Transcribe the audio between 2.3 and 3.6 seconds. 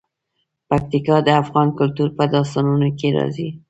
داستانونو کې راځي.